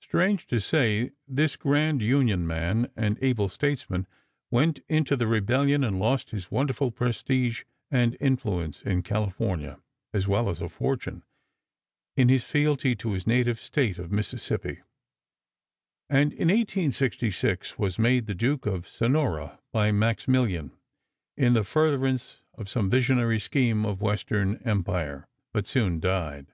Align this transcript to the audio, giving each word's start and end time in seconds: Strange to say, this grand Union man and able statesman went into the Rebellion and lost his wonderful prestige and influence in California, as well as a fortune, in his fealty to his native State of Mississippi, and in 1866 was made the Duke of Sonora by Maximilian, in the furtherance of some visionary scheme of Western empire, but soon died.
Strange 0.00 0.46
to 0.46 0.58
say, 0.58 1.10
this 1.28 1.54
grand 1.54 2.00
Union 2.00 2.46
man 2.46 2.90
and 2.96 3.18
able 3.20 3.46
statesman 3.46 4.06
went 4.50 4.78
into 4.88 5.16
the 5.16 5.26
Rebellion 5.26 5.84
and 5.84 5.98
lost 5.98 6.30
his 6.30 6.50
wonderful 6.50 6.90
prestige 6.90 7.64
and 7.90 8.16
influence 8.20 8.80
in 8.80 9.02
California, 9.02 9.78
as 10.14 10.26
well 10.26 10.48
as 10.48 10.62
a 10.62 10.70
fortune, 10.70 11.24
in 12.16 12.30
his 12.30 12.42
fealty 12.42 12.96
to 12.96 13.12
his 13.12 13.26
native 13.26 13.60
State 13.60 13.98
of 13.98 14.10
Mississippi, 14.10 14.80
and 16.08 16.32
in 16.32 16.48
1866 16.48 17.78
was 17.78 17.98
made 17.98 18.24
the 18.24 18.34
Duke 18.34 18.64
of 18.64 18.88
Sonora 18.88 19.60
by 19.72 19.92
Maximilian, 19.92 20.72
in 21.36 21.52
the 21.52 21.64
furtherance 21.64 22.40
of 22.54 22.70
some 22.70 22.88
visionary 22.88 23.38
scheme 23.38 23.84
of 23.84 24.00
Western 24.00 24.56
empire, 24.64 25.28
but 25.52 25.66
soon 25.66 26.00
died. 26.00 26.46